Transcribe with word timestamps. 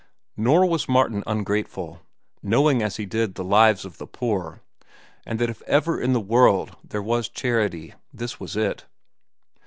Nor 0.35 0.65
was 0.65 0.89
Martin 0.89 1.23
ungrateful, 1.27 2.01
knowing 2.41 2.81
as 2.81 2.97
he 2.97 3.05
did 3.05 3.35
the 3.35 3.43
lives 3.43 3.85
of 3.85 3.99
the 3.99 4.07
poor, 4.07 4.63
and 5.27 5.37
that 5.37 5.51
if 5.51 5.61
ever 5.67 6.01
in 6.01 6.11
the 6.11 6.19
world 6.19 6.75
there 6.83 7.03
was 7.03 7.29
charity, 7.29 7.93
this 8.11 8.39
was 8.39 8.55
it. 8.57 8.85